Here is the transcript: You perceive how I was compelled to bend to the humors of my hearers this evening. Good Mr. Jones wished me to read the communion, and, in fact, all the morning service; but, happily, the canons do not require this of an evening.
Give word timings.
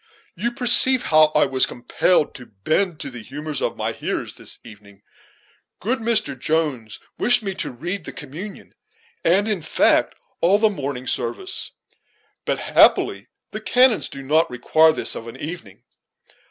You 0.33 0.51
perceive 0.51 1.03
how 1.03 1.25
I 1.35 1.45
was 1.45 1.67
compelled 1.67 2.33
to 2.33 2.47
bend 2.47 2.99
to 3.01 3.11
the 3.11 3.21
humors 3.21 3.61
of 3.61 3.77
my 3.77 3.91
hearers 3.91 4.33
this 4.33 4.57
evening. 4.63 5.03
Good 5.79 5.99
Mr. 5.99 6.35
Jones 6.35 6.99
wished 7.19 7.43
me 7.43 7.53
to 7.61 7.69
read 7.71 8.05
the 8.05 8.11
communion, 8.11 8.73
and, 9.23 9.47
in 9.47 9.61
fact, 9.61 10.15
all 10.41 10.57
the 10.57 10.71
morning 10.71 11.05
service; 11.05 11.69
but, 12.45 12.57
happily, 12.57 13.27
the 13.51 13.61
canons 13.61 14.09
do 14.09 14.23
not 14.23 14.49
require 14.49 14.91
this 14.91 15.13
of 15.13 15.27
an 15.27 15.37
evening. 15.37 15.83